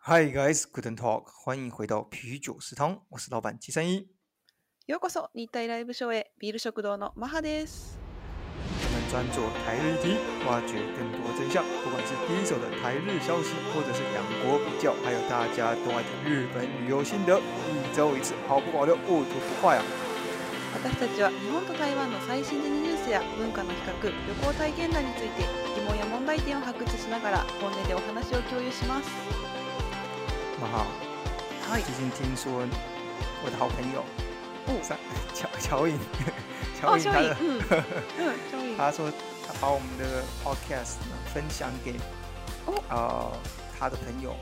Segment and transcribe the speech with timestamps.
[0.00, 4.08] Hi guys, g o o l d n t talk，欢迎回到啤酒食堂，我是老板七三一。
[4.86, 7.98] ようこそ日泰ライブショーへ、ビール食堂のマハです。
[8.90, 10.16] 们专做台日，题，
[10.48, 19.84] 挖掘更多真相，不管是第一手的台日消息，或者是两国比较，还有大家都爱的日本旅游心得，一周一次，毫不保留，不吐不快啊！
[20.74, 24.10] 私たちは日本と台湾の最新のニュースや文化の比較旅
[24.42, 25.42] 行体験談について
[25.78, 29.08] 疑問や問題点を発掘しながら本音でお話を共有します
[30.60, 30.78] まあ、
[31.70, 32.50] はい最近听说
[33.44, 34.02] 我的好朋友
[34.66, 34.96] お乔
[35.60, 35.96] 乔颖，
[36.80, 37.56] 乔颖他的 うん、
[38.70, 39.08] うん、他说
[39.46, 41.94] 他把我们的 podcast 呢分享给
[42.66, 43.32] 哦呃
[43.78, 44.34] 他的朋友，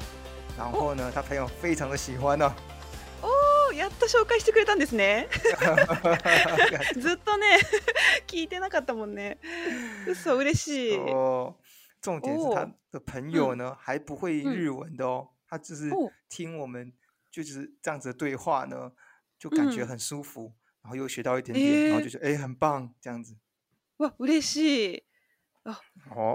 [0.56, 2.54] 然后呢他朋友非常的喜欢呢、
[3.72, 5.28] やっと紹介してくれたんですね
[6.96, 7.46] ずっとね
[8.26, 9.38] 聞いてなかったもんね
[10.06, 15.88] 嘘嬉しい重点是他的朋友呢、还不会日文的哦，他只是
[16.28, 16.92] 听我们
[17.30, 18.92] 就是这样子的对话呢，
[19.38, 23.34] 就感觉很舒服，然后又学到一点点，然后就很棒这样子。
[23.98, 25.04] わ嬉しい。
[25.64, 25.80] あ、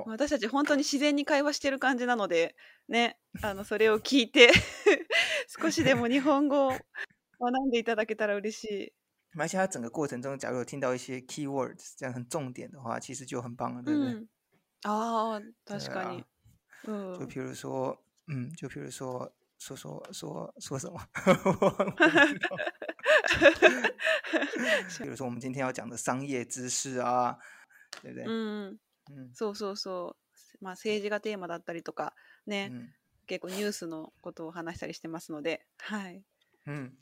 [0.08, 2.56] 私たち本当に自然に会話してる感じなので、
[2.88, 4.50] ね、あのそれを聞いて
[5.48, 6.74] 少しでも日本語を
[7.40, 8.94] 学んでいただけたら嬉しい。
[9.38, 14.14] 而且它整个过程中，假如有听到一些 keywords 这样很重点的话，其实就很棒了，对不对？
[14.14, 14.30] 嗯、
[14.84, 16.24] 哦，確かに。
[16.86, 21.00] 嗯、啊，就比如说，嗯，就比如说，说说说说什么？
[25.00, 27.38] 比如说我们今天要讲的商业知识啊，
[28.02, 28.26] 对不对？
[28.28, 28.80] 嗯
[29.12, 30.16] 嗯，そうそうそう。
[30.60, 32.14] まあ政治がテーマだったりとか
[32.48, 32.72] ね、
[33.28, 36.22] 結構ニュースのことを話したりしてますので、はい。
[36.66, 36.98] うん。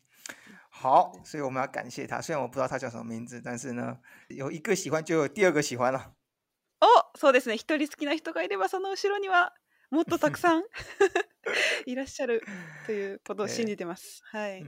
[0.70, 2.22] 好，所以我们要感谢他。
[2.22, 3.98] 虽然我不知道他叫什么名字，但是呢，
[4.28, 6.14] 有一个喜欢就有第二个喜欢了。
[6.80, 7.56] 哦，そうですね。
[7.56, 9.54] 一人好きな人がいれば、その後ろには
[9.90, 10.64] もっとたくさん
[11.88, 12.44] いらっしゃる
[12.86, 14.22] ということを信じてます。
[14.32, 14.64] はい。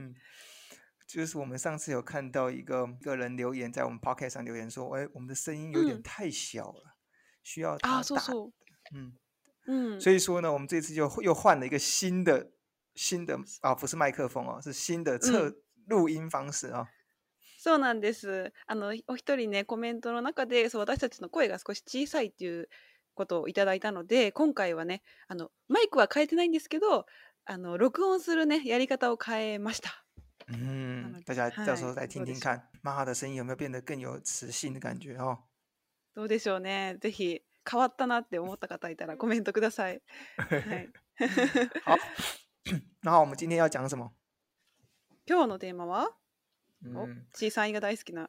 [1.06, 6.96] ジュ我们上次有看到一个一个人留言在我们 podcast 上留言说：“哎，我们的声音有点太小了，
[7.42, 8.20] 需要他大。”
[8.94, 9.14] 嗯
[9.66, 10.00] 嗯。
[10.00, 12.50] 所以说呢，我们这次就又换了一个新的。
[13.00, 15.50] 新的啊，不是麦克风哦，是新的测
[15.86, 16.86] 录音方式啊。
[17.58, 18.52] そうなんです。
[18.66, 22.68] あの、お一人ね、コメントの中で、そう私たちの声が少し小さいっていう
[23.14, 27.06] ことをいただいたので、今回はね、あの、マイクは変えてないんですけど、
[27.46, 30.04] あの、録音するね、やり方を変えました。
[30.50, 35.38] 嗯，大家到时候来听听看，玛哈的声音有没有变得更有磁性的感觉哦？
[36.14, 36.98] どうでしょうね。
[37.00, 40.02] ぜひ変わったなって思った方いたらコメントください。
[40.36, 40.90] はい。
[43.02, 44.12] 那 我们今天要讲什么？
[45.24, 45.70] 今天的主题
[47.48, 47.80] 是？
[47.80, 48.28] 大好きな。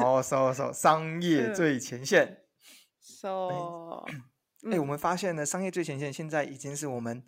[0.00, 2.44] 哦，so so 商业最前线。
[2.98, 4.04] so
[4.70, 7.22] 哎，我们发现呢，商业最前线现在已经是我们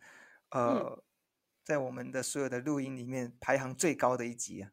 [0.50, 1.04] 呃，
[1.62, 4.72] 在我们的所有的录音里面排行最高的一集啊。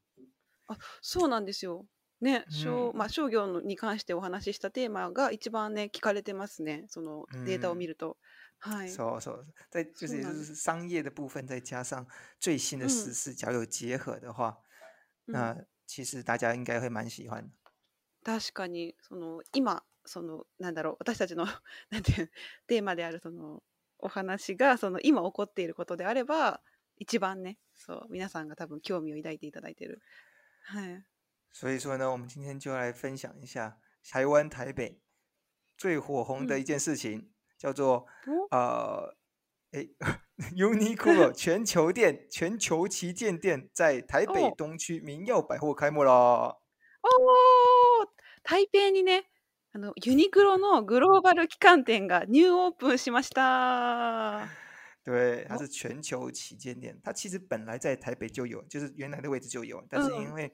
[0.68, 1.86] 啊，そうなんですよ。
[2.22, 6.86] ね、商、まあ、商業に関してお話ししたテーマが一番ね聞かれてますね。
[6.88, 8.18] そのデータを見ると。
[8.88, 12.06] 所，所，在就是，也就是商业的部分，再加上
[12.40, 14.60] 最新的时事，较有结合的话，
[15.26, 15.56] 那
[15.86, 17.50] 其实大家应该会蛮喜欢的。
[18.24, 19.64] 確かにその今
[20.06, 21.46] そのなんだろう私たちの
[21.92, 22.32] なんて
[22.66, 23.62] テーマであるその
[24.00, 26.60] お話がその今起こっていることであれば
[26.98, 30.02] 一番ね、そう皆さんが多分興味を抱いていただいてる。
[30.64, 31.06] はい。
[31.52, 35.00] 所以说呢，我们今天就来分享一下台湾台北
[35.78, 37.32] 最火红的一件事情。
[37.66, 38.06] 叫做
[38.52, 39.06] 啊，
[39.72, 39.88] 哎、
[40.56, 46.62] u n i q l o 全球店、 全球旗舰店在台北东区民耀百货開幕了。
[47.02, 48.06] お
[48.44, 49.24] 台北にね
[49.74, 54.48] あのユニクロのグローバル旗艦店がニューオープンしました。
[55.04, 60.54] 对，它是全球旗舰店，它其实本来在台北就有，就是原来的位置就有，但是因为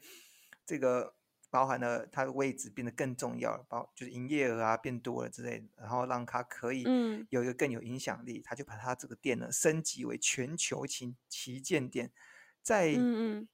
[0.66, 1.13] 这个
[1.51, 6.84] 包含了它的位置变得更重要了，包就是营业额啊变多了之类的，然后让它可以
[7.29, 12.09] 有一个更有影响力，他就把它这个店呢升级为全球型旗舰店，
[12.64, 12.93] 在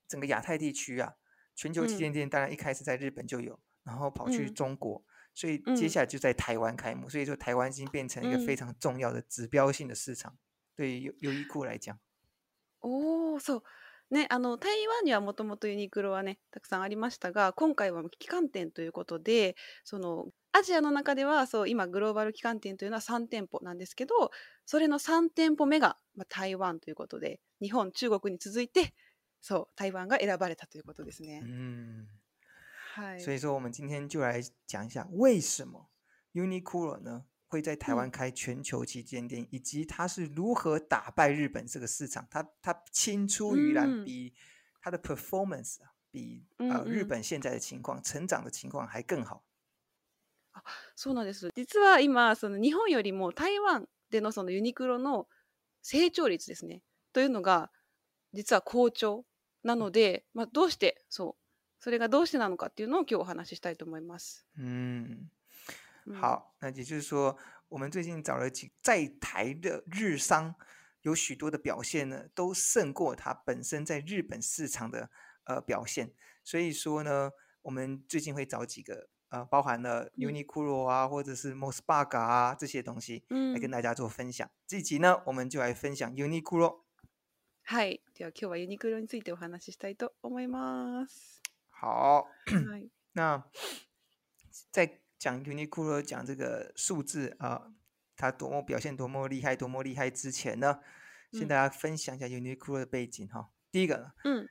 [0.08, 1.14] 整个亚太地区啊，
[1.56, 10.38] 全球旗舰店当然一开始在日本就有，然后跑去中国，所以接下来就在台湾开幕，所以说台湾已经变成一个非常重要的指标性的市场，
[10.76, 12.00] 对于优优衣库来讲，
[12.82, 13.64] 哦，so。
[14.10, 24.32] ね、あの台湾にはもともとユニクロはねたくさんありましたが今回は旗艦店ということでそのアジアの中ではそう今グローバル旗艦店というのは3店舗なんですけど
[24.66, 28.94] それの3店舗目が、まあ、台湾ということで日本中国に続いて
[29.42, 31.44] そう台湾が選ばれたということですね。
[33.20, 35.88] 所以说我们今天就来讲一下为什么
[36.34, 44.34] Uniqlo 呢会在台湾开全球旗舰店，以及他是如何打败日本这个市场，他他青出于蓝，比
[44.82, 45.78] 他的 performance
[46.12, 49.46] 比呃日本现在的情况、成长的情况还更好。
[50.52, 50.62] 啊，
[50.96, 51.50] そうなんです。
[51.56, 55.28] 実は今その日本よりも台湾でのそのユニクロの
[55.82, 56.82] 成長率ですね。
[57.14, 57.70] というのが
[58.34, 59.24] 実は好調
[59.64, 61.36] なので、まあどうしてそう、
[61.82, 64.46] それがどうしてなのかっていうのを今日お話ししたいと思います。
[64.58, 65.32] うん。
[66.14, 67.38] 好，那也就是说，
[67.70, 70.56] 我们最近找了几在台的日商，
[71.02, 75.10] 有许多的表现呢，都胜过它本身在日本市场的
[75.46, 76.14] 呃表现。
[76.44, 77.32] 所以说呢，
[77.64, 84.50] 我们最近会找几个呃，包含了 UNIQLO 啊，或者是 m o s b a g 啊这些东西嗯，来跟大家做分享。
[84.66, 86.82] 这一集呢，我们就来分享 UNIQLO。
[87.70, 91.42] 是的，今日は UNIQLO についてお話ししたいと思います。
[91.70, 92.28] 好。
[93.12, 93.44] 那
[94.72, 95.02] 在。
[95.18, 97.72] 讲 UNIQLO 讲这个数字啊，
[98.16, 100.80] 它多么表现多么厉害，多么厉害之前呢，
[101.32, 103.50] 先大家分享一下 UNIQLO 的背景哈。
[103.72, 104.48] 第一个，嗯，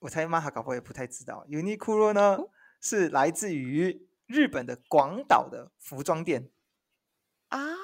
[0.00, 2.38] 我猜马哈搞不好也不太知道 UNIQLO 呢
[2.80, 6.50] 是来自于日本的广岛的服装店。
[7.48, 7.74] 啊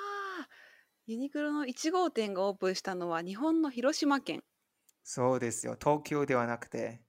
[1.07, 4.43] ，UNIQLO の一号店がオープンしたのは日本の広島県。
[5.03, 5.77] そうですよ。
[5.79, 7.03] 東京ではなくて。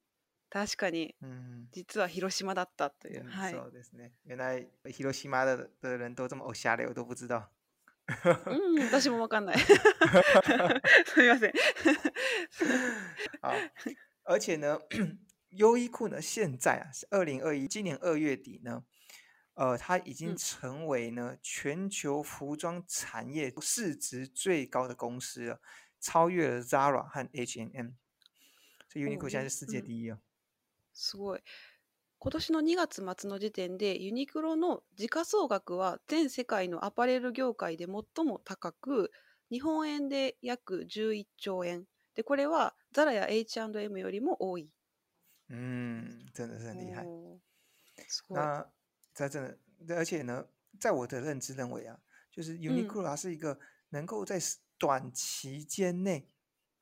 [0.55, 1.13] 確かに。
[1.21, 1.67] 嗯。
[1.73, 3.27] 実は広島だったという。
[3.27, 3.51] はい。
[3.51, 4.13] そうですね。
[4.25, 7.45] 原来広島的的人都这么欧化嘞，我都不知道。
[8.07, 8.85] うん。
[8.85, 9.57] 私もわかんない。
[9.59, 11.51] すみません。
[13.41, 13.51] 啊。
[14.23, 14.79] 而且呢，
[15.51, 18.85] 优衣库呢，现在啊，是二零二一今年二月底呢，
[19.55, 25.59] 呃，它已经成为呢全球服装产业市值最高的公司了，
[25.99, 27.89] 超越了 Zara 和 H&M。
[28.87, 30.17] 所以优衣库现在是世界第一啊。
[30.95, 31.39] すごい。
[32.17, 39.11] 今年の2月末の時点でユニクロの時価総額は全世界のアパレル業界で最も高く
[39.51, 41.83] 日本円で約11兆円
[42.15, 44.69] でこれはザラや H&M よりも多い。
[45.51, 47.05] 嗯，真的真很厉害。
[48.29, 48.65] 那
[49.13, 49.43] 在真
[49.85, 50.43] 的，而且呢，
[50.79, 51.99] 在我的认知认为啊，
[52.31, 53.57] 就是ユニクロは o 它是一个
[53.89, 54.39] 能够在
[54.79, 56.27] 短期间内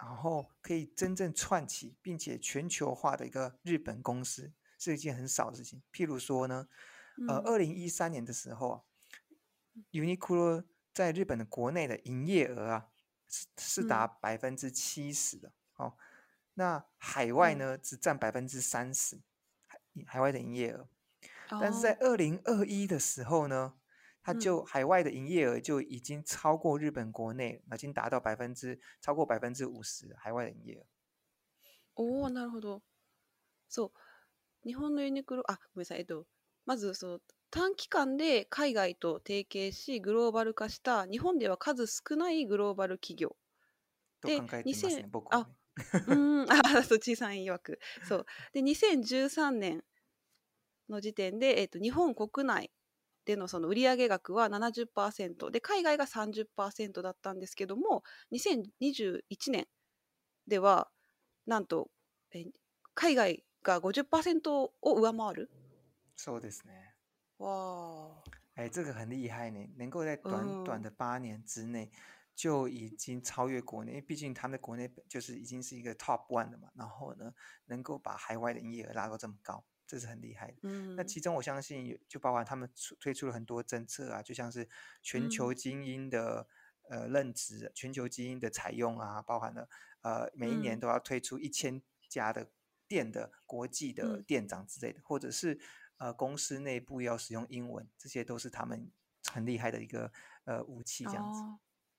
[0.05, 5.81] 然后可以真正串起并且全球化的一个日本公司是一件很少的事情。
[5.93, 6.67] 譬如说呢，
[7.27, 8.81] 呃，二零一三年的时候啊
[9.91, 12.89] ，Uniqlo 在日本的国内的营业额啊
[13.29, 15.93] 是是达百分之七十的哦，
[16.55, 19.21] 那海外呢只占百分之三十，
[19.65, 20.87] 海海外的营业额。
[21.61, 23.75] 但是在二零二一的时候呢？
[24.23, 30.85] 它就海外的营业额就已经超过日本国内，已经达到百分之超过百分之五十海外的营业额。
[31.95, 32.81] おなるほど。
[33.67, 33.91] そう、
[34.63, 36.25] 日本のユニクロ、あ、ごめんなさい、えっと、
[36.65, 37.19] まずその
[37.51, 43.35] 短期間で海外と提携しグローバル化した日本では数少ないグローバル企業。
[44.23, 49.83] で、考えてますうんあ そう小さい曰くそうで2013年
[50.87, 52.71] の時点で、えっと日本国内
[53.25, 58.03] でのその売上額は70%で海外が30%だったんですけども
[58.33, 59.21] 2021
[59.51, 59.67] 年
[60.47, 60.89] では
[61.47, 61.89] なんと
[62.93, 64.49] 海外が50%
[64.81, 65.49] を上回る
[66.15, 66.93] そうですね。
[67.39, 68.05] わあ。
[68.05, 68.13] は
[68.69, 71.89] 这个很厉害呢，能够在短短的八年之内
[72.35, 77.33] 就已经超越国内，因为毕竟他们的国内就是已经是一个 top one 的嘛，然后呢，
[77.65, 79.63] 能够把海外的营业额拉到这么高。
[79.93, 80.95] 这是很厉害的，嗯。
[80.95, 82.67] 那其中我相信就包含他们
[82.99, 84.67] 推出了很多政策啊，就像是
[85.03, 86.47] 全球精英的
[86.89, 89.69] 呃任职、全球精英的采用啊，包含了
[90.01, 92.49] 呃每一年都要推出一千家的
[92.87, 95.59] 店的国际的店长之类的，或者是
[95.97, 98.89] 呃公司内部要使用英文，这些都是他们
[99.31, 100.11] 很厉害的一个
[100.45, 101.39] 呃武器，这样子。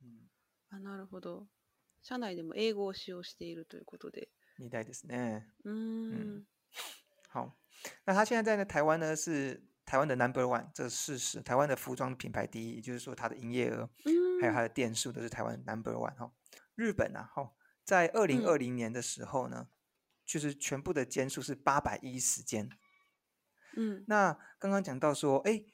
[0.02, 0.28] 嗯。
[0.70, 1.46] 啊，なるほど。
[2.02, 4.28] 社内でも英語を使用しているということで。
[4.58, 5.44] みたいですね。
[5.64, 6.46] うん。
[7.34, 7.58] 好，
[8.04, 11.40] 那他现在在呢，台湾呢是台湾的 number one，这是事实。
[11.42, 13.90] 台湾的服装品牌第一，也就是说它的营业额，
[14.40, 16.30] 还有它的店数都是台湾 number one 哈。
[16.76, 17.50] 日本啊哈，
[17.84, 19.66] 在二零二零年的时候呢，
[20.24, 22.70] 就是全部的间数是八百一十间。
[23.74, 25.64] 嗯，那刚刚讲到说，哎，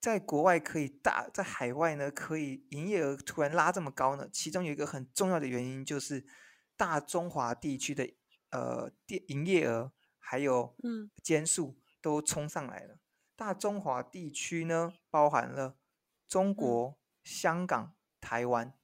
[0.00, 6.24] 在国外可以大，在海外呢可以营业额突然拉这么高呢，其中有一个很重要的原因就是
[6.76, 8.08] 大中华地区的
[8.52, 9.90] 呃店营业额。
[10.30, 12.98] 还有，嗯，件数都冲上来了。
[13.34, 15.78] 大中华地区呢，包含了
[16.28, 18.78] 中国、香港、台湾。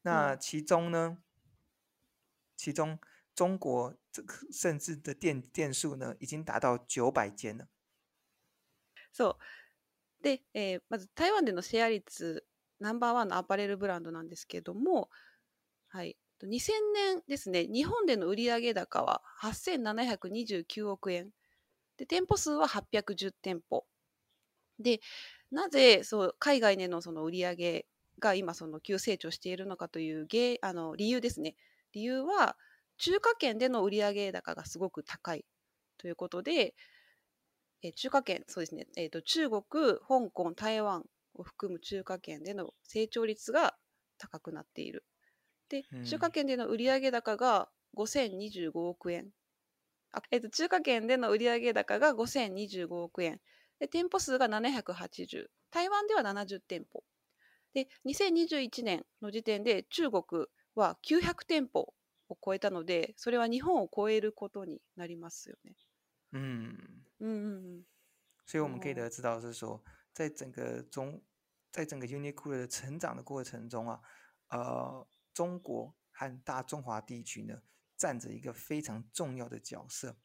[0.00, 1.22] 那其中呢，
[2.56, 2.98] 其中
[3.34, 7.68] 中国这个甚至的电电数呢，已经达到九百件了。
[9.12, 9.36] そう、
[10.22, 12.46] で、えまず台湾でのシェア率
[12.80, 15.10] ナンバーワンのアパレルブランドなんですけれども、
[15.88, 16.16] はい。
[16.46, 16.72] 2000
[17.18, 21.28] 年ですね、日本での売上高は8729億円。
[21.96, 23.84] で、店舗数は810店舗。
[24.80, 25.00] で、
[25.52, 27.86] なぜそう海外でのその売上
[28.18, 30.26] が今その急成長しているのかという
[30.62, 31.54] あの理由ですね。
[31.92, 32.56] 理由は
[32.98, 35.44] 中華圏での売上高がすごく高い
[35.98, 36.74] ということで、
[37.82, 43.76] え中華圏、そうですね、えーと中国、香港、台湾を含む中華圏での成長率が
[44.18, 45.04] 高くなっている
[45.72, 49.30] で、中華圏での売上高が5025億円。
[50.12, 53.40] あえっと、中華圏での売上高が5025億円。
[53.80, 55.46] で、店舗数が780。
[55.70, 57.02] 台湾では70店舗。
[57.72, 61.94] で、2021年の時点で中国は900店舗
[62.28, 65.74] を超えたので、それは日本を超えることになりますよね。
[66.34, 67.82] うん嗯嗯。
[68.44, 71.18] 所以我们可以得知道是说，在整个中，
[71.72, 73.98] 在整个 Uniqlo 的成长的过程中啊，
[74.50, 77.62] 呃，中国和大中华地区呢，
[77.96, 80.16] 站着一个非常重要的角色。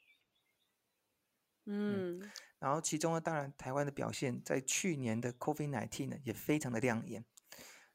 [1.65, 2.21] 嗯，
[2.59, 7.25] 然后其中呢，当然台湾的表现在去年的 c o v i d n i n e t 呢，也非常的亮眼。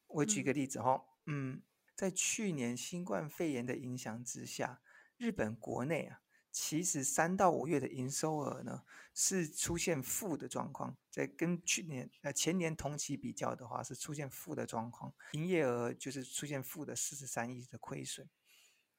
[0.06, 1.62] 我举个例子哈，嗯，
[1.94, 4.82] 在去年新冠肺炎的影响之下，
[5.16, 6.20] 日本国内啊。
[6.52, 18.28] 其实三到五月的营收额呢是出现负的状况，在跟去年呃前年同期比较的话是出现负的状况，营业额就是出现负的四十三亿的亏损。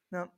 [0.09, 0.31] 那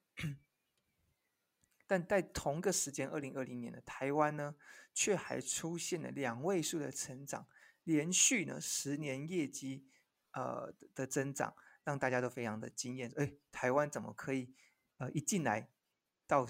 [1.87, 4.53] 但在同个时间二零二零年的台湾呢，
[4.93, 7.47] 却还出现了两位数的成长，
[7.83, 9.87] 连续呢十年业绩
[10.33, 11.55] 呃的增长，
[11.85, 13.09] 让大家都非常的惊艳。
[13.15, 14.53] 哎，台湾怎么可以
[14.97, 15.69] 呃一进来
[16.27, 16.45] 到？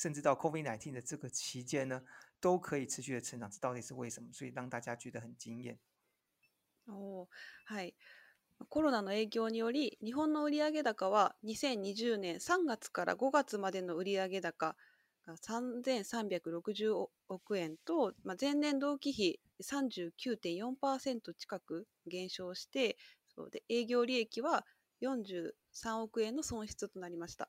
[0.00, 2.02] 甚至到 COVID-19 的这个期间呢，
[2.40, 4.32] 都可以持续的成长，这到底是为什么？
[4.32, 5.78] 所以让大家觉得很惊艳。
[8.66, 14.74] コロナの影響により、日本の売上高は2020年3月から5月までの売上高
[15.26, 16.96] が3360
[17.28, 22.96] 億円と、まあ、前年同期比39.4%近く減少して、
[23.34, 24.64] そうで営業利益は
[25.02, 27.48] 43億円の損失となりました。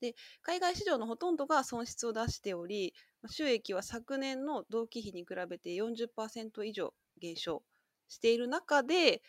[0.00, 2.94] で海外市場のほとんどが損失を出しており
[3.28, 7.62] 収益は昨年の同期比に比べて40%以上減少
[8.08, 9.22] している中で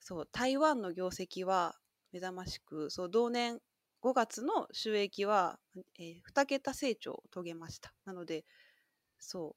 [0.00, 1.76] そう台湾の業績は
[2.12, 3.58] 目覚ましくそう同年
[4.02, 5.58] 5月の収益は、
[5.98, 8.44] えー、2桁成長を遂げましたなので
[9.18, 9.56] そ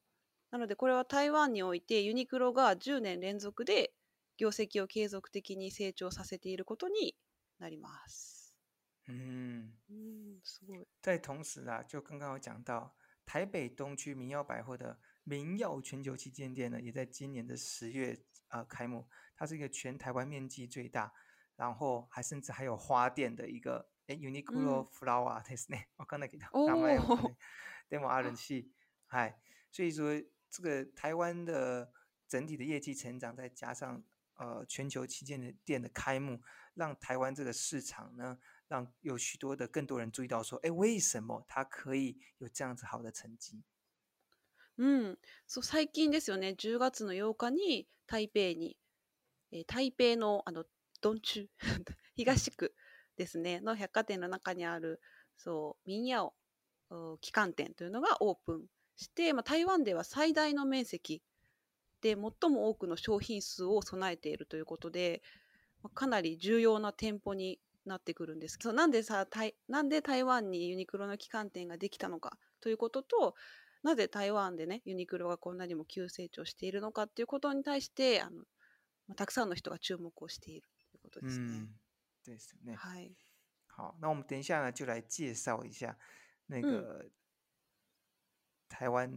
[0.50, 3.92] なのでこれは台湾においてユニクロが10年連続で
[4.36, 7.14] 業績を継続的に成長させていることに
[7.60, 8.39] なります。
[9.06, 9.72] 嗯
[11.00, 18.16] 在同时啊，就刚刚我讲到台北东区民药百货的民耀全球旗舰店呢，也在今年的十月
[18.48, 19.08] 啊开幕。
[19.36, 21.12] 它是一个全台湾面积最大，
[21.56, 25.78] 然后还甚至还有花店的一个哎，Uniqlo Flower，这是呢。
[25.96, 27.16] 我刚才给他打麦 d
[27.96, 28.72] e m 阿人气，
[29.06, 29.40] 嗨，
[29.72, 30.10] 所以说
[30.50, 31.92] 这个台湾的
[32.28, 34.02] 整体的业绩成长，再加上
[34.34, 36.40] 呃全球旗舰店的开幕，
[36.74, 38.38] 让台湾这个市场呢。
[38.70, 43.62] 让有许多的更多人注意到说，哎，为什么他可以有这样子好的成绩？
[45.46, 48.78] そう最近ですよね、10月の8日に台北に、
[49.50, 50.64] え台北のあの
[52.14, 52.74] 東区
[53.16, 55.00] ですねの百貨店の中にある
[55.38, 56.34] そうミンヤオ
[56.90, 61.22] 旗艦店というのがオープンして、まあ、台湾では最大の面積
[62.02, 65.22] で最も多くの商品数を備えているということで、
[65.94, 69.26] かなり重要な店舗になってくるんですなんでさ
[69.68, 73.34] なんで台湾にユニクロの旗艦店ができたのかということと
[73.82, 78.44] なぜ台湾でねユニクロがこんなにも急成長しているのかっていうことに対してあの
[79.14, 81.46] たくさんの人が注目をしているということですね。
[81.46, 81.68] 嗯、
[82.24, 82.74] 对ですね。
[82.76, 83.10] はい。
[83.68, 85.96] 好，那我们等一下呢，就来介绍一下
[86.46, 87.10] 那个、嗯、
[88.68, 89.10] 台湾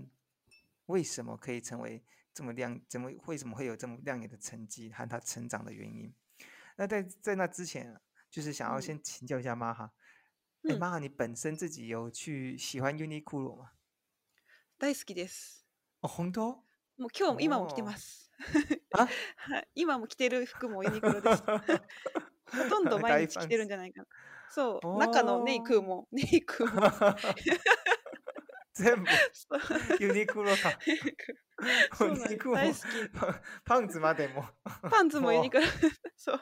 [0.87, 2.01] 为什么可以成为
[2.33, 6.11] 这么亮，怎么为什么会有这么亮眼的成绩和它成长的原因。
[6.75, 8.01] 那在在那之前、啊。
[8.33, 9.91] 就是想要先请教一下妈哈。
[10.67, 13.71] え、マハ你本身自己有去喜欢 Uniqlo 吗？
[14.79, 15.67] 大好きです。
[16.01, 16.57] あ、本当？
[16.97, 18.31] もう今日今も着てます。
[18.97, 19.07] あ、
[19.75, 21.43] 今も着てる服もユニクロです。
[22.57, 24.07] ほとんど毎日着てるんじゃないかな。
[24.49, 26.81] そう、中のネイクも ネイクも
[28.73, 29.09] 全部
[29.99, 30.79] ユニクロか。
[32.01, 32.81] ユニクロ大好き。
[33.63, 34.43] パンツまでも。
[34.89, 35.65] パンツもユニクロ。
[36.15, 36.41] そう。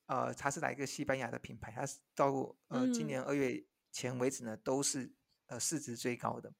[0.11, 1.71] 呃，它是哪一个西班牙的品牌？
[1.71, 2.27] 它是到
[2.67, 5.09] 呃今年二月前为止呢，都是
[5.47, 6.53] 呃市值最高的。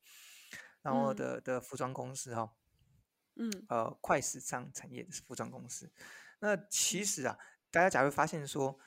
[0.81, 2.49] 然后的的服装公司哈，
[3.35, 5.91] 嗯，呃，快时尚产业服装公司。
[6.39, 7.37] 那其实啊，
[7.69, 8.79] 大家假如发现说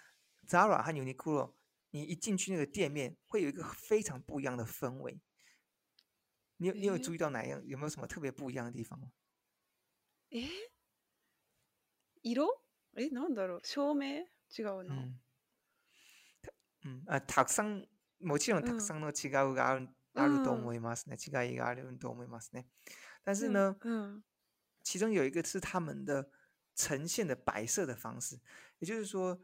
[0.48, 1.54] ZARA 和 UNIQLO，
[1.90, 5.20] 你一进去那个店面，会有一个非常不一样的氛围。
[6.56, 7.62] 你有你有注意到哪样？
[7.66, 8.98] 有没有什么特别不一样的地方？
[10.30, 10.48] 诶，
[12.34, 12.40] 色？
[12.94, 13.60] 诶，なんだろう？
[13.62, 14.24] 照明？
[14.62, 15.18] 嗯
[16.82, 17.84] 嗯，啊，たくさん
[18.20, 21.16] もちろんたくさんの違うがあるあると思いますね。
[21.18, 22.66] 違いがあると思いますね。
[23.24, 23.76] 但是呢，
[24.82, 26.30] 其中有一个是他们的
[26.76, 28.38] 呈现的摆设的方式，
[28.78, 29.40] 也就是说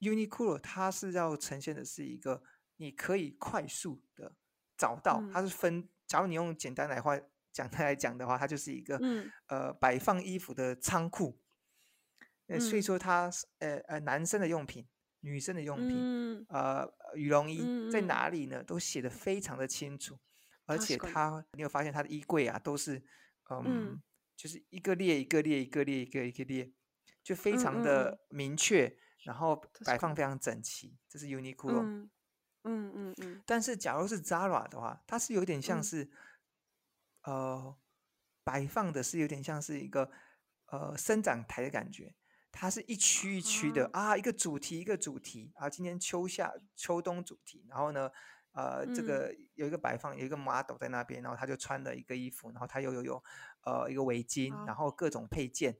[0.00, 2.42] ，Uniqlo 它是要呈现的是一个
[2.76, 4.34] 你可以快速的
[4.76, 7.18] 找到，它是分，假如你用简单来话
[7.52, 8.98] 讲来讲的话，它就是一个
[9.46, 11.40] 呃摆放衣服的仓库。
[12.46, 14.86] 呃，所以说他，呃呃，男生的用品、
[15.20, 18.62] 女生的用品，呃，羽绒衣在哪里呢？
[18.62, 20.18] 都写的非常的清楚，
[20.66, 23.02] 而且他，你有发现他的衣柜啊，都是，
[23.48, 24.00] 嗯，
[24.36, 26.70] 就是一个列一个列一个列一个一个列，
[27.22, 30.98] 就非常的明确，然后摆放非常整齐。
[31.08, 31.80] 这是 Uniqlo。
[31.84, 32.10] 嗯
[32.92, 33.42] 嗯嗯。
[33.46, 36.10] 但是假如是 Zara 的话，它是有点像是，
[37.22, 37.74] 呃，
[38.44, 40.10] 摆放的是有点像是一个，
[40.66, 42.14] 呃，生长台的感觉。
[42.54, 48.08] 它是一区一区的啊，一个主题一个主题啊，今天秋夏秋冬主题，然后呢，
[48.52, 53.22] 呃，这个有一个摆放，有一个 model 在那边，然后他就穿了一个衣服，然后他又有有，
[53.64, 55.76] 呃，一个围巾，然后各种配件，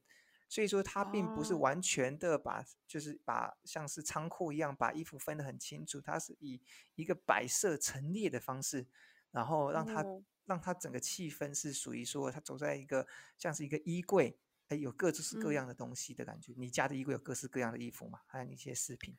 [0.49, 6.61] 所以说他并不是完全的把就是把像是仓库一样把衣服分得很清楚，它是以
[6.97, 8.85] 一个摆设陈列的方式，
[9.31, 10.05] 然后让它
[10.45, 13.07] 让它整个气氛是属于说他走在一个
[13.39, 14.37] 像是一个衣柜。
[14.79, 16.53] 有各式各样的东西的感觉。
[16.57, 18.21] 你家的衣柜有各式各样的衣服嘛？
[18.27, 19.17] 还有那些饰品。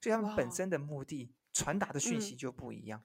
[0.00, 3.04] 所以他们本身的目的传达的讯息就不一样。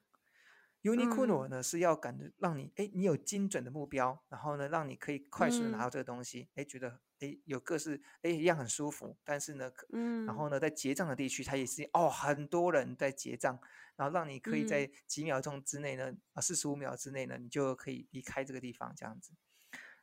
[0.83, 6.49] Uniqlo 呢是要感让你哎，你有精准的目标，然后呢让你可以快速拿到这个东西。
[6.55, 9.17] 哎，觉得哎有各式哎一样很舒服。
[9.23, 13.57] 但是呢，嗯，然后呢在结账的地区，它也是哦很多人在结账，
[13.95, 19.31] 然后让你可以在几秒钟之内呢啊四十五秒之内呢，你就可以离开这个地方这样子。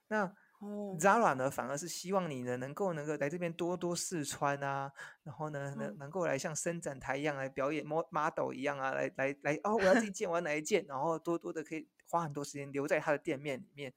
[0.08, 0.34] 那
[0.98, 4.92] Zara 呢，反而是希望你呢能够能够来这边多多试穿啊，
[5.22, 13.92] 然后呢能能够来像伸展台一样来表演 model 一样啊，来来来哦，我要这件，我要哪一件，然后多多的可以花很多时间留在他的店面里面，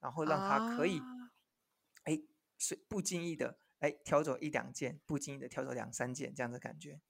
[0.00, 1.00] 然后让他可以
[2.04, 2.22] 哎，
[2.58, 7.00] 是不经意的哎挑走一两件，不经意的挑走两三件这样的感觉。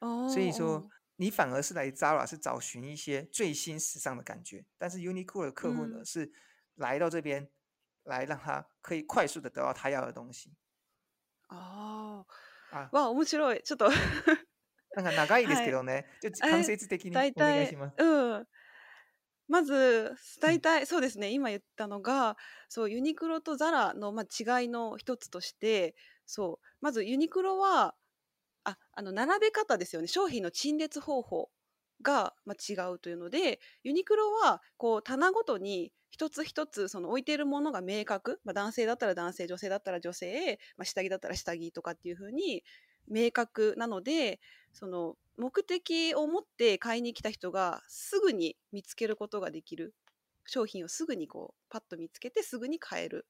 [0.00, 0.86] 哦，所以说
[1.16, 6.30] 你反而是来 Zara 是找寻一些最新时尚的感觉，但是 Uniqlo 的客户呢是
[6.76, 7.48] 来到这边。
[8.08, 10.50] 来让他可以快速的得到他要的东西。
[11.48, 12.24] あ
[12.72, 13.62] あ、あわあ、面白い。
[13.62, 13.88] ちょっと
[14.96, 16.06] なんか長いですけどね。
[16.42, 17.96] は間接的にお願いします。
[18.02, 18.44] まず、
[19.48, 22.36] まず、大体、そうですね、今言ったのが、
[22.68, 25.94] そう、ユニクロとザラの、まあ、違いの一つとして、
[26.26, 27.94] そう、まずユニクロは、
[28.64, 31.50] あ、あの、並べ方ですよね、商品の陳列方法
[32.02, 42.64] が、まあ、違うというので、ユニクロは、こう、棚ごとに、一つ一つその置いているものが明確、まあ、男性だったら男性女性だったら女性、まあ、下着だったら下着とかっていうふうに
[43.06, 44.40] 明確なので
[44.72, 49.94] その目的を持って買いに来た人がすぐに見つけることができる
[50.44, 53.24] 商品をすぐにこうパッと見つけてすぐに買える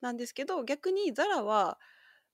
[0.00, 1.78] なんですけど逆にザラは、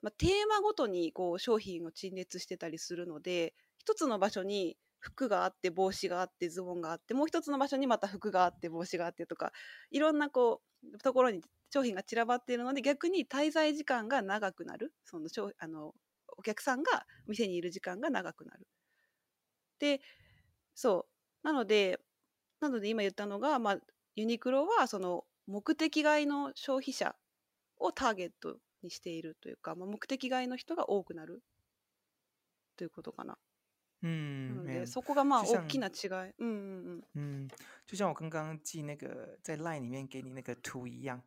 [0.00, 9.52] まあ、テーマごとにこう商品を陳列してたりするので一つの場所に服があって帽子があってズボンがあってもう一つの場所にまた服があって帽子があってとか
[9.90, 10.62] いろんなこ
[10.92, 15.92] うところに商品が散らばっているので逆に滞在時間が長くなるそのあの
[16.38, 18.66] お客さんが店にいる時間が長くなる。
[19.78, 20.00] で
[20.74, 21.06] そ
[21.42, 22.00] うなので
[22.60, 23.76] なので今言ったのが、まあ、
[24.16, 27.14] ユニクロはその目的外の消費者
[27.76, 31.42] をターゲットにしているというか、まあ、目的外の人が多くなる
[32.76, 33.36] ということかな。
[34.06, 36.36] 嗯，没有，嗯，所以がまう就う像，うん。
[36.36, 36.36] うん。
[36.38, 37.50] 嗯嗯嗯，ん。
[37.86, 41.20] 就像我刚刚寄那个在 LINE 里面给你那个图一样，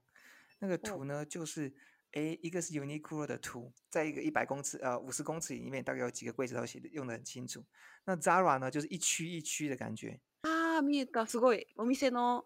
[0.59, 1.71] 那个う图呢，就是
[2.11, 2.37] ん。
[2.43, 7.63] 一个是 Uniqlo 的图，在一个一百公尺呃五十公尺里面，大概有几个柜子，都写的用的很清楚。
[8.05, 10.19] 那 Zara 呢，就是一区一区的感觉。
[10.43, 10.77] ん。
[10.77, 11.25] う見えた。
[11.25, 11.65] すごい。
[11.77, 12.45] お店の、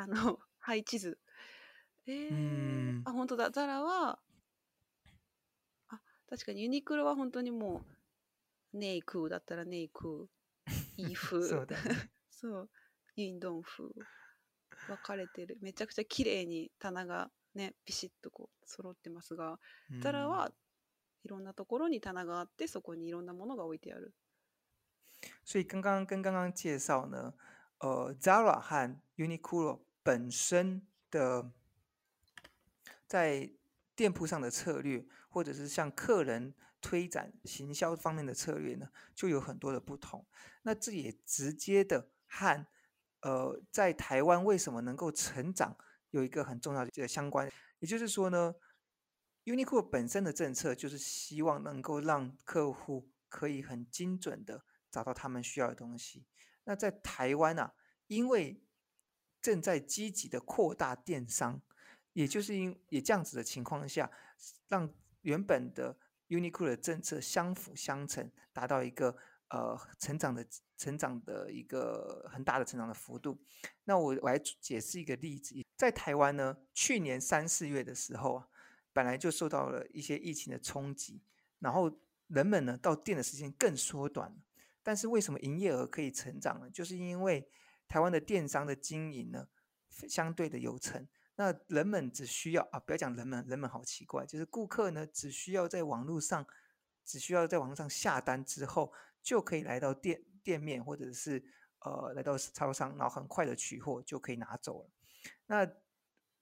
[0.00, 1.18] あの、 配置図。
[2.06, 2.32] えん。
[2.32, 2.34] う
[3.02, 3.48] ん、あ、本当だ。
[3.48, 3.84] うん。
[3.84, 4.20] は、
[5.88, 7.93] あ、確かにユニクロは本当にもう、
[8.74, 11.42] ネイクーだったらネイクー、イーフー。
[11.48, 12.70] そうだ、ね、 そう。
[13.16, 13.84] ユンドン風。
[14.88, 15.56] 分かれてる。
[15.62, 19.58] めちゃくちゃ綺麗に棚がね、ピシッとこう揃ってますが、
[20.00, 20.52] ザラは
[21.22, 24.12] いろんなところに棚があって、そこにいろんなものが置いてある。
[25.44, 27.32] 所以刚刚跟刚刚介绍呢，
[27.78, 31.48] 呃，Zara 和 Uniqlo 本身的
[33.06, 33.48] 在
[33.94, 40.22] 店铺上的策略，或者是向客人推展行销方面的策略呢，就有很多的不同。
[40.64, 42.66] 那这也直接的和，
[43.22, 45.74] 呃，在台湾为什么能够成长
[46.10, 47.50] 有一个很重要的相关。
[47.78, 48.54] 也就是说呢
[49.46, 56.26] ，Uniqlo 本身的政策就是希望能够让客户可以很精准的找到他们需要的东西。
[56.64, 57.72] 那在台湾啊，
[58.08, 58.62] 因为
[59.40, 61.62] 正在积极的扩大电商，
[62.12, 64.10] 也就是因也这样子的情况下，
[64.68, 64.92] 让
[65.22, 65.96] 原本的
[66.30, 69.16] Uniqlo 的政策相辅相成，达到一个
[69.50, 73.40] 呃成长的、成长的一个很大的成长的幅度。
[73.84, 78.48] 那我来解释一个例子，在台湾呢，去年三四月的时候啊，
[78.92, 81.22] 本来就受到了一些疫情的冲击，
[81.58, 81.90] 然后
[82.28, 84.36] 人们呢到店的时间更缩短了。
[84.82, 86.68] 但是为什么营业额可以成长呢？
[86.70, 87.48] 就是因为
[87.88, 89.48] 台湾的电商的经营呢，
[90.08, 91.06] 相对的有成。
[91.36, 96.46] 那人们只需要啊，不要讲人们，人们好奇怪，就是顾客呢只需要在网络上，
[97.04, 101.42] 只需要在网络上下单之后，就可以来到店店面或者是
[101.80, 104.90] 呃来到超商，然后很快的取货就可以拿走了。
[105.46, 105.66] 那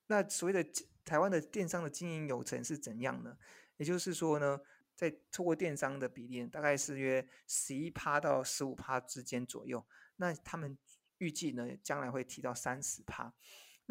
[0.09, 0.65] 那所谓的
[1.05, 3.37] 台湾的电商的经营流程是怎样呢？
[3.79, 4.61] 也就是说呢，
[4.95, 9.85] 在透过电商的比例大概是约十一趴到十五趴之间左右，
[10.17, 10.77] 那他们
[11.17, 13.33] 预计呢将来会提到三十趴。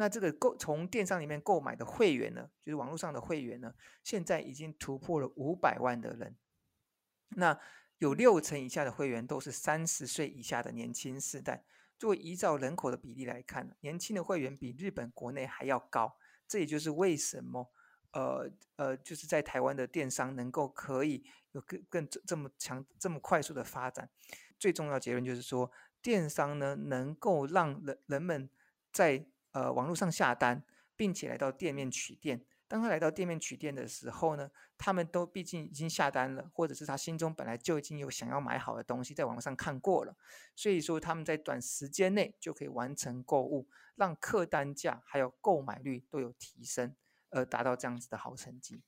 [0.02, 6.36] 那这个购从电商里面购买的会员呢，就是网络上的会员呢，现在已经突破了五百万的人。
[7.36, 7.56] 那
[7.98, 11.64] 有六成以下的会员都是三十岁以下的年轻世代。
[12.00, 16.16] 作为依照人口的比例来看，年轻的会员比日本国内还要高。
[16.48, 17.70] 这也就是为什么，
[18.14, 24.10] 呃呃，就是在台湾的电商能够可以有更更这么强这么快速的发展。
[24.58, 25.70] 最重要结论就是说，
[26.02, 28.50] 电商呢能够让人人们
[28.92, 29.28] 在。
[29.52, 30.62] 呃，网络上下单，
[30.96, 32.44] 并且来到店面取店。
[32.66, 40.16] 当他来到店面取店的时候呢，他们都毕竟已经下单了，或者是他心中本来就已经有想要买好的东西，在网上看过了，
[40.56, 46.96] 所以说他们在短时间内就可以完成购物，让客单价还有购买率都有提升，
[47.28, 48.82] 而达到这样子的好成绩。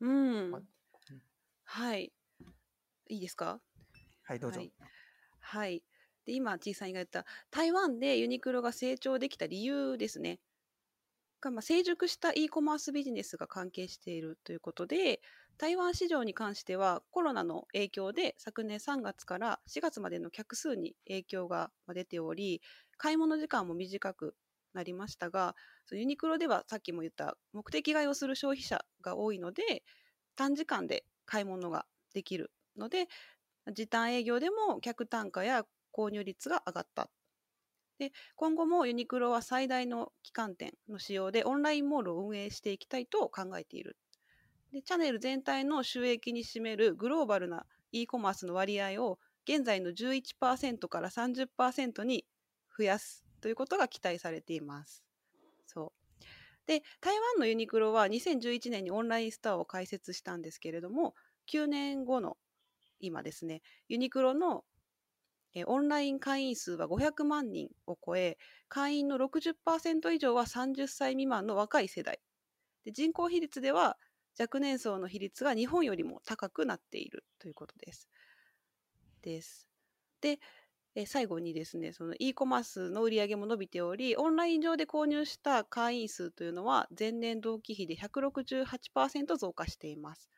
[0.00, 0.66] 嗯，
[1.64, 2.08] 嗨，い
[3.08, 3.60] いですか？
[4.22, 5.82] 嗨，い、どうぞ。
[6.28, 10.40] で、今、ちいさんが言った台湾でユニクロが成長できた理由ですね。
[11.40, 15.22] が、まあ、成熟した e コマースビジネスが関係しているということで、
[15.56, 22.60] 台湾市場に関してはコロナの影響で昨年3月から4月までの客数に影響が出ており、
[22.98, 24.36] 買い物時間も短く
[24.74, 25.56] なりましたが、
[25.92, 29.82] ユニクロではさっきも言った目的買いをする消費者が多いので、
[30.36, 33.06] 短時間で買い物ができるので、
[33.72, 35.64] 時短営業でも客単価や
[35.98, 37.10] 購入率が上がった。
[37.98, 43.96] で今後もユニクロは最大の旗艦店の使用でオンラインモールを運営していきたいと考えている。
[44.72, 52.24] でチャンネル全体の収益に占めるグローバルな e コマースの割合を現在の11%から30%に
[52.76, 55.02] 増やすということが期待されています。
[55.66, 56.22] そう
[56.66, 61.14] で台湾のユニクロは2011年にオンラインストアを開設したんですけれども
[61.50, 62.36] 9年後の
[63.00, 64.64] 今ですねユニクロの
[65.66, 68.36] オンライン会員数は500万人を超え
[68.68, 72.20] 会員の60%以上は30歳未満の若い世代
[72.92, 73.96] 人口比率では
[74.38, 78.08] 若年層の比率が日本よりも高くなっているということです。
[79.22, 79.68] です
[80.20, 80.38] で
[81.06, 90.28] 最後にですねその e コマースの売り上げも伸びておりオンライン上で購入した会員数というのは前年同期比で168%増加しています。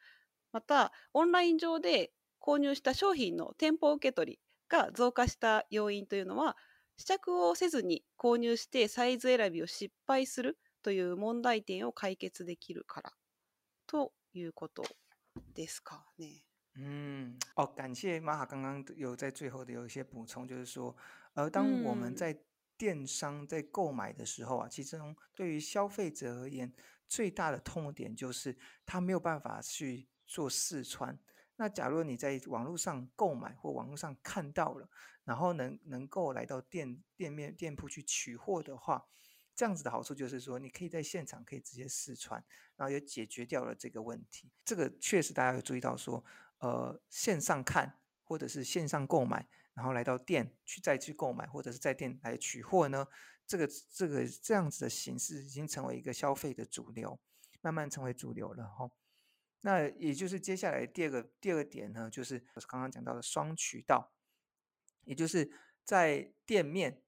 [0.53, 6.57] またオンライン上で購入した商品の店舗受け取りが増加した要因というのは
[6.97, 13.13] 試着をせずに購入してサイズ選びを失敗するという問題点を解決できるから
[13.87, 14.85] ということ
[15.55, 16.47] ですかね。
[16.77, 20.95] 嗯，哦，感谢玛哈刚刚有在最后的有一些补充，就是说，
[21.35, 22.35] 呃，当我们在
[22.79, 26.73] 电商在购买的时候啊，嗯、其中对于消费者而言，
[27.09, 28.57] 最大的痛点就是
[28.87, 31.19] 他没有办法去做试穿，
[31.61, 34.89] 那假如你在网络上购买或网络上看到了，
[35.25, 39.05] 然后能能够来到店店面店铺去取货的话，
[39.55, 42.43] 这样子的好处就是说，你可以在现场可以直接试穿，
[42.77, 44.51] 然后也解决掉了这个问题。
[44.65, 46.25] 这个确实大家有注意到说，
[46.61, 53.07] 呃，线上看或者是线上购买，然后来到店去再去购买或者是在店来取货呢，
[53.47, 57.21] 这个这个这样子的形式已经成为一个消费的主流，
[57.61, 58.91] 慢慢成为主流了哈。
[59.63, 64.13] 那也就是接下来第二个第二个点呢，就是我刚刚讲到的双渠道，
[65.05, 65.51] 也就是
[65.85, 67.03] 在店面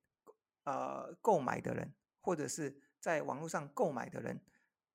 [0.65, 4.45] 呃购买的人，或者是在网络上购买的人，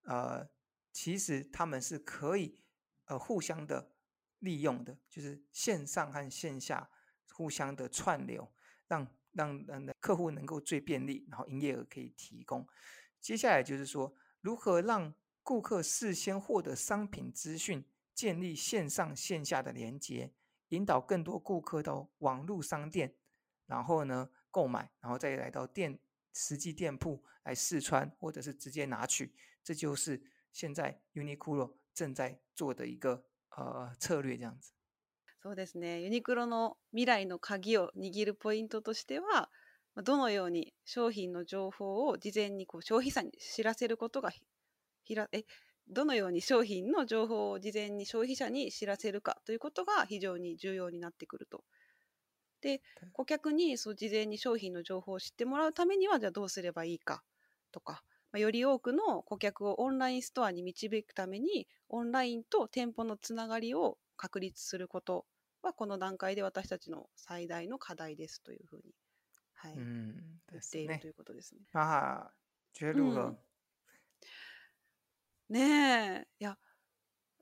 [0.03, 0.47] 呃，
[0.91, 2.61] 其实他们是可以
[3.05, 3.93] 呃互相的
[4.39, 6.87] 利用的，就是线上和线下
[7.33, 8.47] 互相的串流，
[8.87, 12.67] 让让嗯客户能够最便利，然后营业额可以提供。
[13.19, 15.15] 接下来就是说如何让。
[15.47, 17.81] 顾客事先获得商品资讯，
[18.13, 20.33] 建立线上线下的连接，
[20.67, 23.15] 引导更多顾客到网络商店，
[23.65, 25.97] 然后呢购买，然后再来到店
[26.33, 29.33] 实际店铺来试穿或者是直接拿取。
[29.63, 34.73] 这就是现在 Uniqlo 正在做的一个呃策略，这样子。
[35.41, 36.01] そうですね。
[36.01, 39.49] u n i q の未来の鍵を握るポイントとしては、
[40.03, 44.31] どのように商品の情報を事前にこう消費者に知らせることが。
[45.07, 45.45] ひらえ
[45.89, 51.63] どのように商品の情報を事前に消費者に知らせるかということが非常に重要になってくると。
[52.59, 52.81] で
[53.13, 57.23] 顧客にそう事前に商品の情報を知ってもらうためにはじゃあどうすればいいか
[57.71, 65.25] とか、まあ、より多くの顧客をオンラインストアに導くためにオンラインと店舗のつながりを確立すること
[65.61, 68.91] はこの段階で私たちの最大の課題ですというふうに、
[69.53, 71.61] はい、言っているということですね。
[71.73, 72.33] まあ，
[75.49, 76.27] ねえ。
[76.39, 76.57] いや、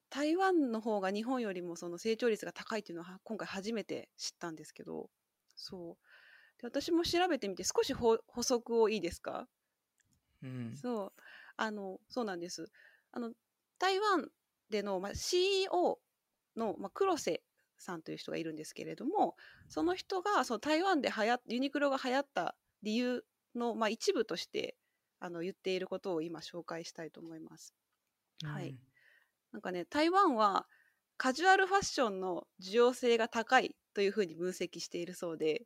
[0.10, 5.10] 台湾の方が日本よりもその成長率が高いっていうのは今回初めて知ったんですけど、
[5.56, 5.98] そ
[6.58, 6.62] う。
[6.62, 9.48] で私も調べてみて少し補足をいいですか、
[10.44, 11.14] うん、そう。
[11.58, 12.68] あの、そうなんです。
[13.12, 13.32] あの、
[13.80, 14.30] 台湾
[14.70, 16.00] での、まあ、CEO
[16.56, 17.42] の、まあ、黒瀬
[17.78, 19.36] さんという人がいるんですけれども、
[19.68, 24.78] その人がその台湾で流行ユニクロが流行った理由の、まあ、一部として
[25.20, 27.74] あの言っていることを今紹介したいと思います。
[28.46, 28.78] はい。
[29.52, 30.68] なんかね、台湾は
[31.18, 35.64] カジュアルファッションの需要性が高いというふうに分析しているそうで、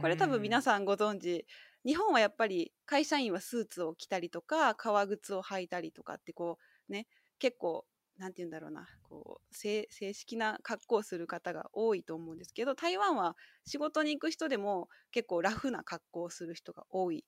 [0.00, 1.46] これ多分皆さんご存知、
[1.86, 7.06] 日本はやっぱり会社員はスーツを着たりとか、革靴を履いたりとかってこうね、
[7.38, 7.86] 結構、
[8.18, 17.24] なんて言うんだろうな、こう、正正式な格好をする方が多いと思うんですけど、台湾は仕事に行く人でも結構ラフな格好をする人が多い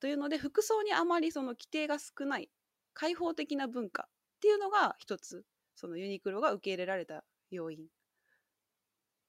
[0.00, 2.48] というので、服装にあまりその規定が少ない
[2.94, 4.04] 開放的な文化
[4.36, 7.86] っていうのが一つそのユニクロが受け入れられた要因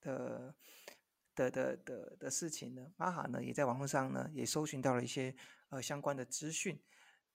[0.00, 0.54] 的
[1.34, 5.34] 的的的的事情呢，哈呢也在网络上呢也搜寻到了一些
[5.70, 6.80] 呃相关的资讯，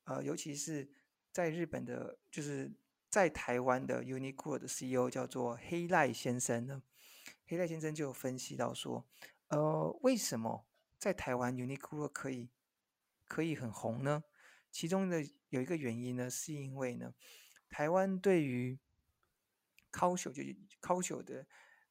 [0.05, 0.89] 呃，尤其是
[1.33, 2.71] 在日本的，就是
[3.09, 6.81] 在台湾的 Uniqlo 的 CEO 叫做黑赖先生呢，
[7.49, 9.03] 黑带先生就有分析到说，
[9.47, 10.67] 呃，为什么
[10.99, 12.47] 在台湾 Uniqlo 可以
[13.27, 14.23] 可以很红呢？
[14.71, 17.11] 其中的有一个原因呢，是因为呢，
[17.67, 18.77] 台湾对于
[19.91, 21.47] c u l t u a l 就是 c l t u a l 的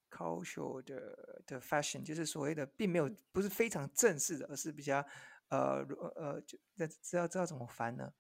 [0.09, 5.05] c u l t u a l 的的 fashion，就是所谓的，并没有不是非常正式的，而是比较
[5.49, 6.57] 呃呃，就
[7.03, 8.13] 知道知道怎么翻呢？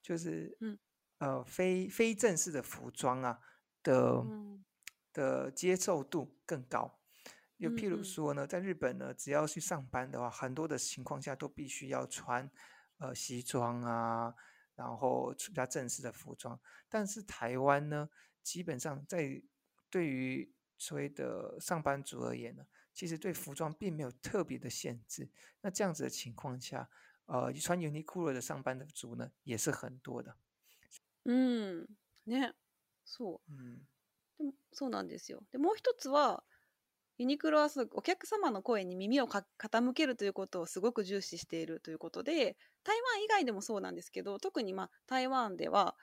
[0.00, 0.78] 就是嗯
[1.18, 3.40] 呃非非正式的服装啊
[3.82, 4.22] 的。
[5.18, 7.00] 的接受度更高。
[7.56, 12.48] 又譬如说呢，在日本呢，只要去上班的话，很多的情况下都必须要穿
[12.98, 14.32] 呃西装啊，
[14.76, 16.58] 然后比较正式的服装。
[16.88, 18.08] 但是台湾呢，
[18.44, 19.42] 基本上在
[19.90, 25.28] 对于所谓的上班族而言呢，其实对服装并没有特别的限制。
[25.62, 26.88] 那这样子的情况下，
[27.26, 30.36] 呃，穿 Uniqlo 的上班族呢，也是很多的。
[31.24, 31.88] 嗯，
[32.24, 32.54] 看，
[33.04, 33.84] 是哦，嗯。
[34.38, 35.42] でもそうなんですよ。
[35.52, 36.42] でもう一つは
[37.18, 45.96] ユニクロはお客様の声に耳を傾けるということをすごく重視しているということで台湾以外でもそうなんですけど特に、まあ、台湾では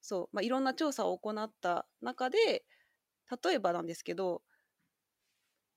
[0.00, 2.64] そう、まあ、いろんな調査を行った中で
[3.44, 4.42] 例えばなんですけど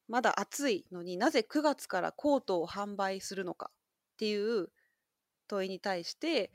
[0.08, 3.78] まだ暑いのになぜ9月からコートを販売するのかっ
[4.18, 4.70] ていう
[5.48, 6.52] 問いに対して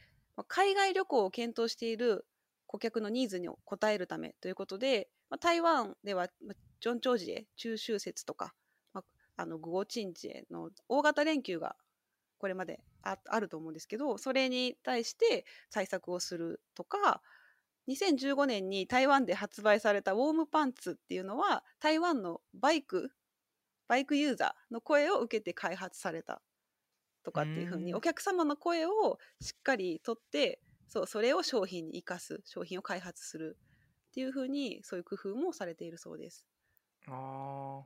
[0.49, 2.27] 海外旅行を検討している
[2.66, 3.57] 顧客のニーズに応
[3.88, 8.52] えるためということで、まあ、台湾では、まあ、ジョン・チョウジエ中秋節とか、
[8.92, 9.02] ま
[9.37, 11.76] あ、あのグオチンジエの大型連休が
[12.38, 17.22] これまでああると思うんですけどそれに対して対策をするとか
[17.88, 23.11] 2015年に台湾で発売されたウォームパンツっていうのは台湾のバイク
[23.88, 26.42] バイクユーザーの声を受けて開発された
[27.22, 33.57] とかっていうふうにお客様の声をしっかりとって所以，それを商品に生かす、商品を開発する
[34.11, 36.46] っていうふうにそういう工夫もされているそうです。
[37.07, 37.85] 啊，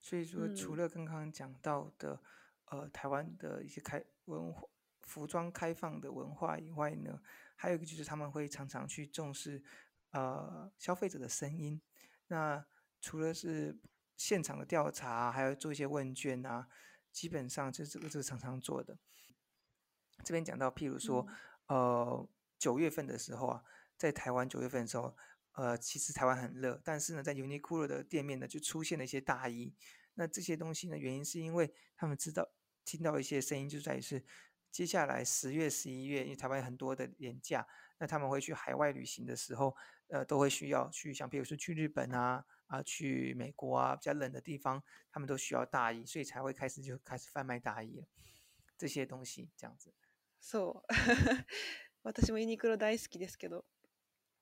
[0.00, 2.20] 所以除了刚刚讲到的
[2.66, 4.62] 呃台湾的一些开文化、
[5.00, 7.18] 服装开放的文化以外呢，
[7.56, 9.62] 还有一个就是他们会常常去重视
[10.10, 11.80] 呃消费者的声音。
[12.28, 12.64] 那
[13.00, 13.78] 除了是
[14.18, 16.68] 现场的调查，还要做一些问卷啊，
[17.10, 18.98] 基本上就这个是常常做的。
[20.22, 21.26] 这边讲到，譬如说，
[21.68, 22.28] 呃。
[22.62, 23.64] 九月份的时候啊，
[23.98, 25.16] 在台湾九月份的时候，
[25.54, 29.74] 呃，其实台湾很热，但是呢，在优衣库的店面呢，就出现了一些大衣。
[30.14, 32.48] 那这些东西呢，原因是因为他们知道
[32.84, 34.24] 听到一些声音，就在于是
[34.70, 37.66] 接下来十月、十一月，因为台湾有很多的年假，
[37.98, 39.74] 那他们会去海外旅行的时候，
[40.10, 48.06] 呃，都会需要去，像比如说去日本啊、啊去美国啊，比较冷的地方，他们都需要大衣，所以才会开始就开始贩卖大衣了。
[48.78, 49.92] 这些东西这样子，
[50.40, 50.58] 是。
[52.04, 53.64] 私もユニクロ大好きですけど、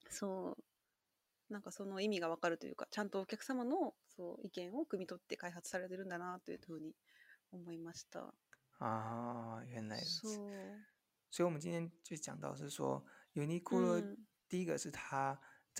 [0.08, 6.94] そう、なんかその意味がわかるというか、ちゃんとお客様のそう意見を汲み取って開発されてるんだなというふうに
[7.52, 8.32] 思いました。
[8.78, 10.26] あ原来是。
[11.32, 14.16] 所以，我们今天就讲到是说 u n i q
[14.48, 14.90] 第一个是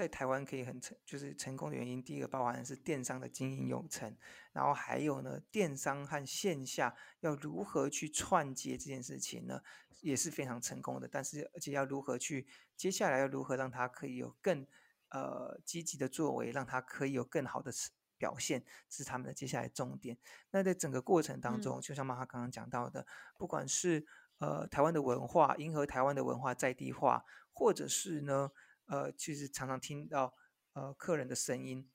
[0.00, 4.16] 在台湾可以很成，就是成功的原因，第一个包含是电商的经营有成，
[4.50, 9.60] 然后还有呢，电商和线下要如何去串接这件事情呢，
[10.00, 11.06] 也是非常成功的。
[11.06, 12.46] 但是，而且要如何去
[12.78, 14.66] 接下来要如何让它可以有更
[15.10, 17.70] 呃积极的作为，让它可以有更好的
[18.16, 20.16] 表现，是他们的接下来重点。
[20.52, 24.06] 那在整个过程当中，就像妈妈刚刚讲到的，不管是
[24.38, 28.50] 呃台湾的文化，迎合台湾的文化在地化，或者是呢。
[28.90, 30.35] 呃，其实常常听到
[30.72, 31.88] 呃客人的声音，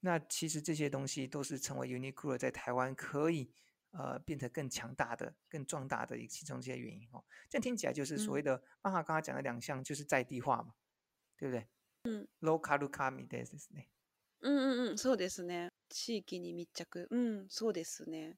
[0.00, 3.52] 那其实这些东西都是成为 Uniqlo 在台湾可以
[3.90, 7.22] 呃变得更强大的、更壮大的其中一些原因哦。
[7.48, 10.72] 这听起来就是所谓的阿哈刚刚讲的两项，就是在地化嘛，
[11.36, 11.66] 对不对？
[12.04, 13.86] 嗯，l o c a カル化みた i なですね。
[14.40, 15.68] 嗯嗯嗯，そうですね。
[15.88, 16.84] 地域に密着。
[17.10, 18.36] 嗯，そうですね。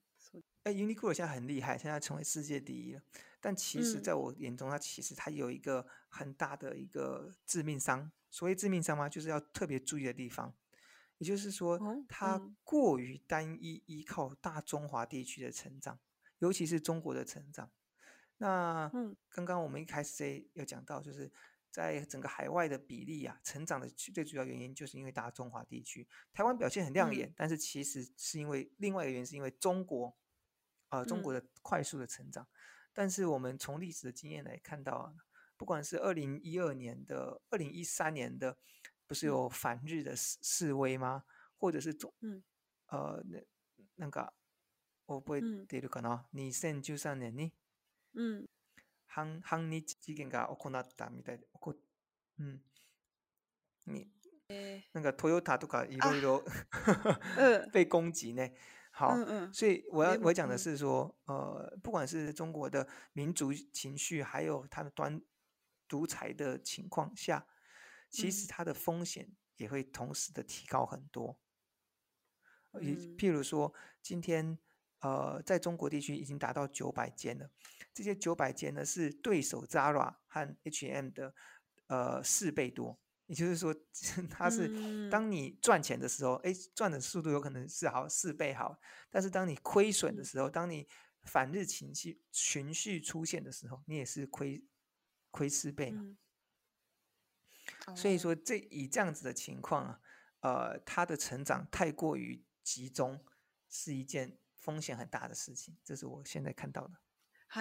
[0.63, 3.03] 哎，Uniqlo 现在很厉害，现在成为世界第一了。
[3.41, 8.13] 但其实，在我眼中，它其实它有一个很大的一个致命伤。
[8.29, 10.55] 所谓致命伤嘛，就是要特别注意的地方，
[11.19, 15.99] 也就是说，它过于单一依靠大中华地区的成长，
[16.39, 17.71] 尤其是中国的成长。
[18.37, 18.91] 那，
[19.31, 21.31] 刚刚我们一开始在要讲到，就是
[21.71, 30.15] 在整个海外的比例啊，成长的最主要原因，就是因为大中华地区，台湾表现很亮眼，但是其实是因为另外一个原因，是因为中国，
[30.89, 32.47] 啊，中国的快速的成长。
[32.93, 35.15] 但是我们从历史的经验来看到啊，
[35.57, 38.57] 不管是二零一二年的、二零一三年的，
[39.07, 41.25] 不是有反日的示示威吗？
[41.57, 42.13] 或者是总，
[42.87, 43.39] 呃，那
[43.97, 44.33] 那个，
[45.07, 46.53] 我不会记得了，二零一
[46.99, 47.53] 三年呢，
[49.07, 51.45] 反反日事件が行ったみたいで、
[52.39, 52.63] うん、
[54.95, 56.45] な o かトヨタとか一路いろ
[57.75, 58.55] 被攻击ね。
[59.01, 59.17] 好，
[59.51, 65.23] 所以我要我讲的是说，呃，不管是中国的民族情绪，还有他的端
[65.89, 67.47] 独裁的情况下，
[68.11, 71.39] 其实它的风险也会同时的提高很多。
[72.75, 74.59] 也譬如说，今天
[75.01, 77.49] 呃，在中国地区已经达到九百间了，
[77.95, 81.35] 这些九百间呢是对手 Zara 和 H&M 的
[81.87, 83.01] 呃四倍多。
[83.31, 83.73] 也就是说，
[84.29, 88.75] 它是当你赚钱的时候，哎，赚的速度有可能是好四倍好；
[89.09, 90.89] 但是当你亏损的时候，当你
[91.23, 94.65] 反日情绪情绪出现的时候，你也是亏
[95.31, 96.05] 亏四倍嘛。
[97.95, 100.01] 所以说，这以这样子的情况啊，
[100.41, 103.25] 呃，他的成长太过于集中，
[103.69, 105.79] 是一件风险很大的事情。
[105.85, 106.95] 这是我现在看到的。
[107.49, 107.61] 是，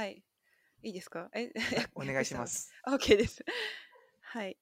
[0.79, 1.29] いいですか？
[1.31, 1.51] え、
[1.93, 2.71] お願いします。
[2.89, 3.45] OK です。
[4.21, 4.55] は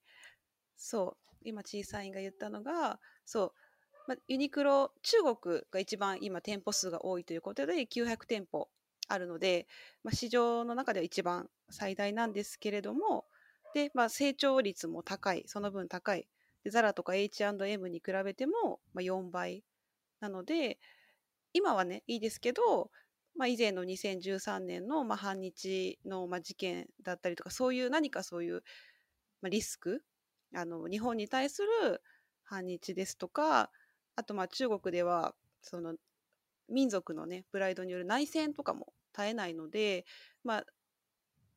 [0.78, 3.52] そう今小さいんが言ったのがそう
[4.06, 8.70] まあ、ユニクロ中国が一番今店舗数が多いということで900店舗
[9.06, 9.66] あるので、
[10.02, 13.26] まあ、市場の中では一番最大なんですけれども
[13.74, 16.26] で、まあ、成長率も高いその分高い
[16.64, 19.62] でザラとか H&M に比べても、まあ、4倍
[20.20, 20.78] なので
[21.52, 22.90] 今はねいいですけど、
[23.36, 28.62] まあ、以前の2013年の、まあ、反日の、まあ、事件だったりとかそういう何かそういう、
[29.42, 30.02] まあ、リスク
[30.54, 32.00] あの日本に対する
[32.44, 33.70] 反日ですとか
[34.16, 35.94] あとまあ中国ではその
[36.68, 40.04] 民族のねプライドによる内戦とかも絶えないので
[40.44, 40.64] まあ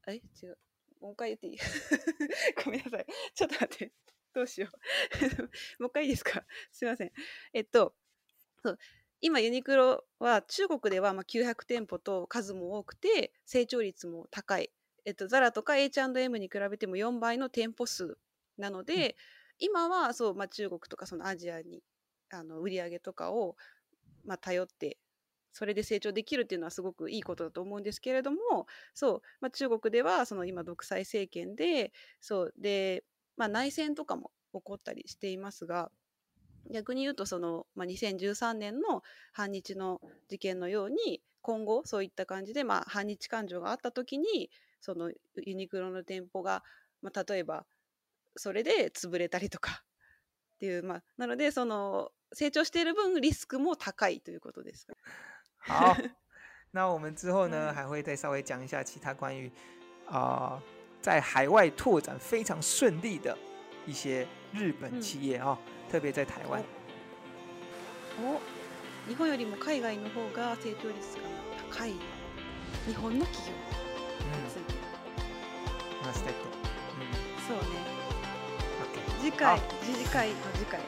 [0.07, 0.57] え違う
[1.01, 1.57] もう一回言っていい
[2.63, 3.93] ごめんなさいちょっと待って
[4.33, 4.67] どうしよ
[5.79, 7.11] う もう一回いいですか すいません
[7.53, 7.95] えっと
[8.63, 8.79] そう
[9.23, 14.71] 今ユニクロは中国ではまあ900店舗と数も多くて成長率も高い、
[15.05, 18.17] えっと、ザラとか H&M に比べても4倍の店舗数
[18.57, 19.15] なので、
[19.59, 21.81] 今はそう、まあ、中国とかそのアジアに
[22.31, 23.55] あの売り上げとかを、
[24.25, 24.97] まあ、頼って
[25.53, 28.37] それで成長できるっていうのはすごくいいことだと思うんですけれども
[28.95, 31.91] そう、まあ、中国ではその今独裁政権で
[32.21, 33.03] そうで、
[33.37, 35.91] まあ、内戦とかも起こったりしていますが
[36.73, 44.49] 逆に言うとその、まあ、2013年の反日の事件のように今後そういった感じで、まあ、反日感情があった時に
[44.79, 45.11] その
[45.43, 46.63] ユニクロの店舗が、
[47.03, 47.65] まあ、例えば
[48.38, 49.84] それで潰れたりとか
[50.55, 54.88] っていう、まあ、なのでその成長している分リスクも高いということです。
[55.67, 55.73] 好，
[56.71, 59.51] 那我们之后呢，还会再稍微讲一下其他关于
[60.07, 60.63] 啊、呃、
[61.01, 63.38] 在海外拓展非常顺利的
[63.86, 65.57] 一些日本企业啊、哦，
[65.89, 66.63] 特别在台湾。
[68.19, 68.39] お、
[69.09, 71.27] 日本よりも海外の方が成長率が
[71.71, 71.93] 高い
[72.88, 73.71] 日本の企業に
[74.49, 74.61] つい
[77.47, 78.11] そうね。
[79.22, 80.80] 次回次回の次回